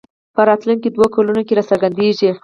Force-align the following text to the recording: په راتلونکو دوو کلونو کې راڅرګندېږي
په 0.35 0.41
راتلونکو 0.49 0.87
دوو 0.95 1.05
کلونو 1.15 1.41
کې 1.47 1.53
راڅرګندېږي 1.57 2.29